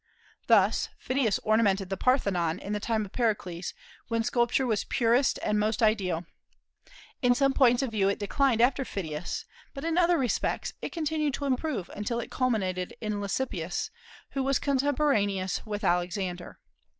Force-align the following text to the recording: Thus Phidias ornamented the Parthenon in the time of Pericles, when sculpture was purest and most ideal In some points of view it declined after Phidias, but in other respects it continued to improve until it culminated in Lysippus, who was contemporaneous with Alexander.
Thus 0.47 0.89
Phidias 0.97 1.37
ornamented 1.43 1.91
the 1.91 1.95
Parthenon 1.95 2.57
in 2.57 2.73
the 2.73 2.79
time 2.79 3.05
of 3.05 3.11
Pericles, 3.11 3.75
when 4.07 4.23
sculpture 4.23 4.65
was 4.65 4.83
purest 4.83 5.37
and 5.43 5.59
most 5.59 5.83
ideal 5.83 6.25
In 7.21 7.35
some 7.35 7.53
points 7.53 7.83
of 7.83 7.91
view 7.91 8.09
it 8.09 8.17
declined 8.17 8.61
after 8.61 8.83
Phidias, 8.83 9.45
but 9.75 9.85
in 9.85 9.99
other 9.99 10.17
respects 10.17 10.73
it 10.81 10.91
continued 10.91 11.35
to 11.35 11.45
improve 11.45 11.87
until 11.93 12.19
it 12.19 12.31
culminated 12.31 12.95
in 12.99 13.21
Lysippus, 13.21 13.91
who 14.31 14.41
was 14.41 14.57
contemporaneous 14.57 15.63
with 15.67 15.83
Alexander. 15.83 16.57